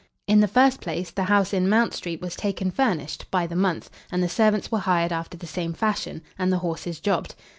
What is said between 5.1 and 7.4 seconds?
after the same fashion, and the horses jobbed.